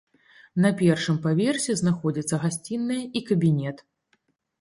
[0.63, 3.85] На першым паверсе знаходзяцца гасціная і кабінет.